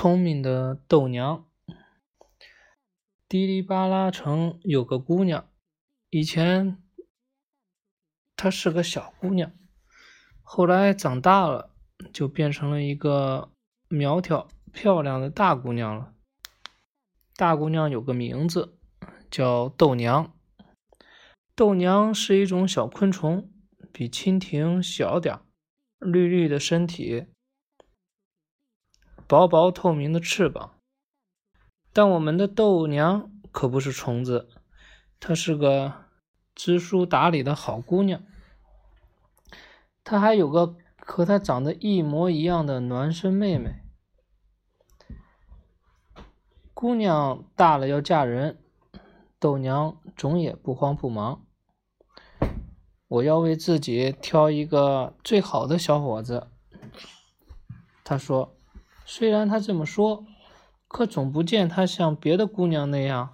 [0.00, 1.44] 聪明的豆娘。
[3.28, 5.50] 迪里巴拉城有个姑娘，
[6.10, 6.80] 以前
[8.36, 9.50] 她是个小姑娘，
[10.44, 11.74] 后来长大了，
[12.12, 13.50] 就变成了一个
[13.88, 16.14] 苗条漂亮的大姑娘了。
[17.34, 18.78] 大姑娘有个名字
[19.28, 20.32] 叫豆娘。
[21.56, 23.50] 豆娘是一种小昆虫，
[23.92, 25.42] 比蜻蜓小点儿，
[25.98, 27.26] 绿绿的身体，
[29.28, 30.78] 薄薄透明的翅膀。
[31.92, 34.48] 但我们的豆娘可不是虫子，
[35.20, 36.06] 她是个
[36.54, 38.22] 知书达理的好姑娘。
[40.02, 43.82] 她还有个和她长得一模一样的孪生妹妹。
[46.72, 48.58] 姑娘大了要嫁人，
[49.38, 51.44] 豆娘总也不慌不忙。
[53.08, 56.48] 我要为自己挑一个最好的小伙子。
[58.04, 58.57] 她说，
[59.08, 60.26] 虽然她这么说。
[60.90, 63.30] 可总不见她像别的姑娘那样，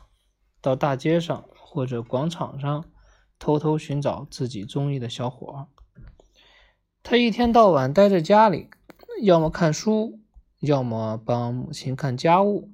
[0.60, 2.84] 到大街上或者广场上
[3.38, 5.68] 偷偷寻找自己中意的小伙。
[7.04, 8.70] 她一天到晚待在家里，
[9.22, 10.18] 要么看书，
[10.58, 12.72] 要么帮母亲看家务。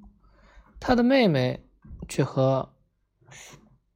[0.80, 1.66] 她的妹妹
[2.08, 2.70] 却和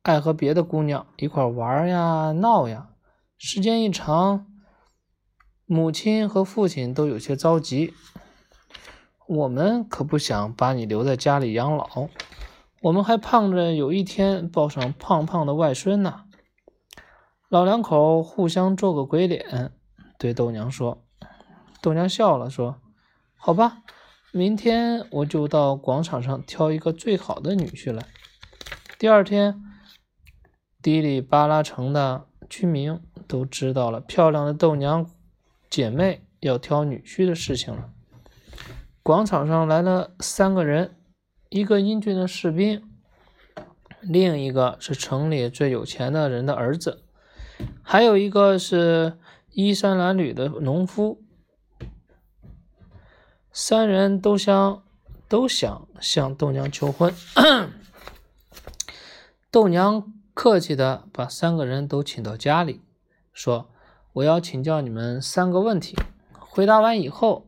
[0.03, 2.91] 爱和别的姑娘一块玩呀、闹呀。
[3.39, 4.47] 时间一长，
[5.65, 7.95] 母亲和父亲都有些着急。
[9.27, 12.09] 我们可不想把你留在家里养老，
[12.83, 16.25] 我们还盼着有一天抱上胖胖的外孙呢。
[17.49, 19.73] 老两口互相做个鬼脸，
[20.19, 21.05] 对豆娘说
[21.81, 22.83] ：“豆娘笑了，说
[23.39, 23.79] ：‘好吧，
[24.31, 28.07] 明天我就到广场上挑一个最好的女婿来。’
[28.99, 29.63] 第二天，
[30.83, 35.11] 迪里巴拉城的居民都知道了漂亮的豆娘
[35.71, 37.91] 姐妹要挑女婿的事情了。”
[39.05, 40.97] 广场上来了三个人，
[41.51, 42.83] 一个英俊的士兵，
[44.01, 47.03] 另一个是城里最有钱的人的儿子，
[47.83, 49.19] 还有一个是
[49.51, 51.21] 衣衫褴褛的农夫。
[53.53, 54.83] 三人都想
[55.29, 57.13] 都想向豆娘求婚。
[59.53, 62.81] 豆娘客气的把三个人都请到家里，
[63.35, 63.69] 说
[64.15, 65.95] ：“我要请教你们三个问题，
[66.39, 67.47] 回答完以后。”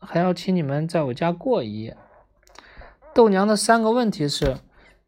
[0.00, 1.96] 还要请你们在我家过一夜。
[3.14, 4.58] 豆娘的三个问题是：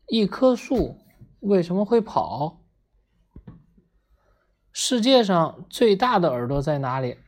[0.08, 0.98] 一棵树
[1.40, 2.60] 为什么会跑？
[4.72, 7.18] 世界上最大的耳朵在哪里？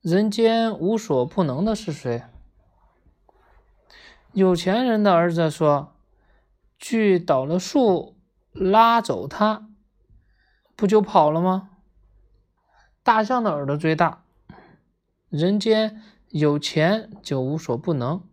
[0.00, 2.22] 人间无所不能的是谁？
[4.32, 5.94] 有钱人的儿子说
[6.78, 8.16] ：“锯倒了树，
[8.52, 9.68] 拉走它，
[10.76, 11.70] 不就跑了吗？”
[13.02, 14.24] 大象的耳朵最大。
[15.30, 18.26] 人间有钱就无所不能。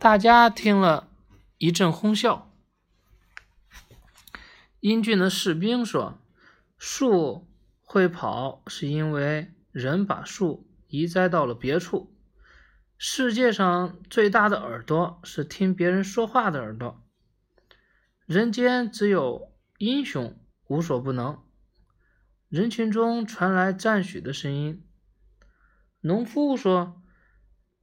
[0.00, 1.08] 大家听了
[1.58, 2.52] 一阵哄笑。
[4.80, 6.18] 英俊的士兵说
[6.76, 7.46] ：“树
[7.82, 12.16] 会跑，是因为人把树移栽到了别处。
[12.98, 17.00] 世界上最大的耳朵是听别人说话的耳朵。
[18.26, 20.36] 人间只有英雄
[20.66, 21.40] 无所不能。”
[22.48, 24.84] 人群中传来赞许的声音。
[26.02, 27.02] 农夫说：“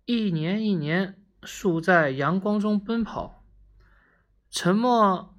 [0.06, 3.44] 一年一年，树在阳光中奔跑。
[4.50, 5.38] 沉默，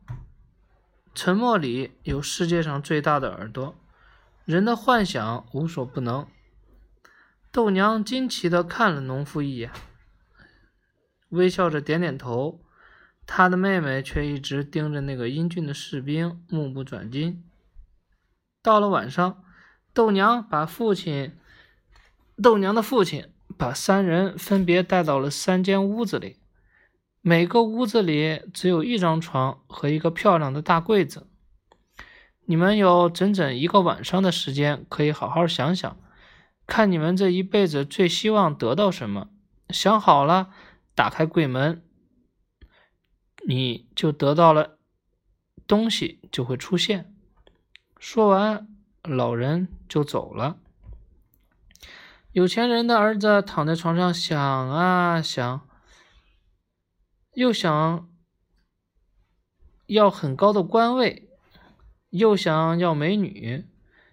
[1.12, 3.76] 沉默里有世界上最大的耳朵。
[4.44, 6.28] 人的幻想无所不能。”
[7.50, 9.72] 豆娘惊奇地看了农夫一眼，
[11.30, 12.60] 微笑着点点头。
[13.26, 17.42] 她的妹妹却一直盯着那个英俊的士兵，目不转睛。
[18.62, 19.42] 到了晚上，
[19.92, 21.36] 豆娘把父亲。
[22.40, 26.36] 豆娘的父亲把三人分别带到了三间屋子里，
[27.20, 31.26] 每个屋子里只有一张床和一个漂亮的大柜子。
[32.44, 35.98] 你们有整整一个晚上的时间，可以好好想想，
[36.66, 39.28] 看你们这一辈子最希望得到什么。
[39.70, 40.50] 想好了，
[40.94, 41.82] 打开柜门，
[43.46, 44.78] 你就得到了
[45.66, 47.12] 东西，就会出现。
[47.98, 48.68] 说完，
[49.02, 50.58] 老人就走了。
[52.32, 55.66] 有钱人的儿子躺在床上想啊想，
[57.32, 58.08] 又想
[59.86, 61.30] 要很高的官位，
[62.10, 63.66] 又想要美女，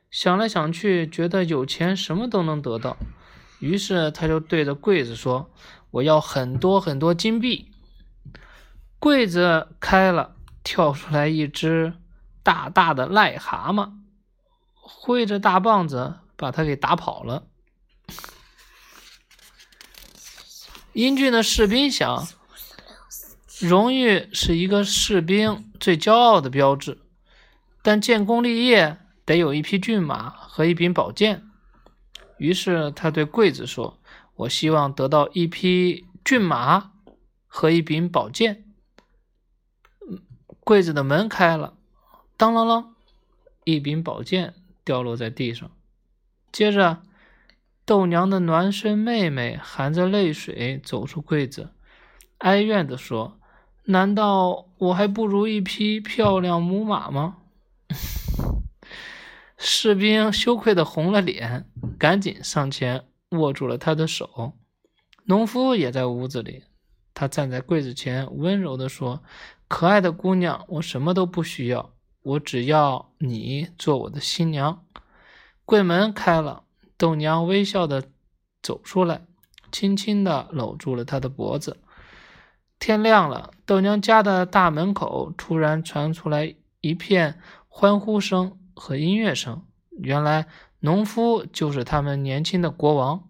[0.09, 2.95] 想来想去，觉得有钱什么都能得到，
[3.59, 5.51] 于是他就对着柜子说
[5.91, 7.69] ：“我要很多很多金币。”
[8.97, 11.93] 柜子开了，跳出来一只
[12.41, 13.91] 大大的癞蛤蟆，
[14.73, 17.47] 挥着大棒子把他给打跑了。
[20.95, 22.25] 英俊的士兵想，
[23.59, 26.99] 荣誉是一个士兵最骄傲的标志，
[27.81, 31.43] 但建功立业得有一匹骏马和一柄宝剑。
[32.37, 33.99] 于是他对柜子说
[34.35, 36.93] ：“我希望得到一匹骏马
[37.45, 38.63] 和一柄宝剑。”
[40.63, 41.73] 柜子的门开了，
[42.37, 42.85] 当啷啷，
[43.65, 44.53] 一柄宝剑
[44.85, 45.69] 掉落在地上。
[46.53, 47.03] 接着，
[47.85, 51.69] 豆娘的孪生妹妹含着泪水走出柜子，
[52.39, 53.39] 哀怨地说
[53.85, 57.37] ：“难道我还不如一匹漂亮母马吗？”
[59.57, 64.53] 士兵羞愧的红了脸，赶紧上前握住了她的手。
[65.25, 66.63] 农夫也在屋子里，
[67.13, 69.23] 他站在柜子前，温柔地说。
[69.67, 74.85] 可爱的姑娘，我什么都不需要，我只要你做我的新娘。
[75.65, 76.64] 柜门开了，
[76.97, 78.03] 豆娘微笑的
[78.61, 79.21] 走出来，
[79.71, 81.77] 轻轻的搂住了他的脖子。
[82.79, 89.65] 天亮了，豆娘家的大门口突然传出来一片欢呼声和音乐声。
[89.91, 90.47] 原来，
[90.79, 93.29] 农夫就是他们年轻的国王。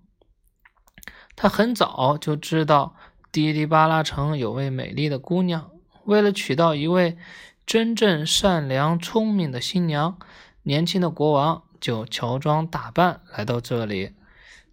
[1.36, 2.96] 他很早就知道
[3.32, 5.70] 迪迪巴拉城有位美丽的姑娘。
[6.06, 7.18] 为了娶到一位
[7.66, 10.18] 真正善良聪明的新娘，
[10.64, 14.16] 年轻的国王就乔装打扮来到这里。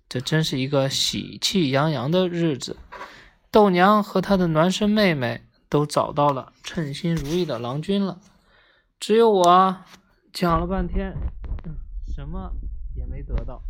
[0.09, 2.79] 这真是一个喜气洋洋的日子。
[3.50, 8.19] 豆娘和她的孪生妹妹都找到了称心如意的郎君了，
[8.99, 9.76] 只有我
[10.32, 11.12] 讲了半天，
[12.14, 12.50] 什么
[12.97, 13.62] 也没得到。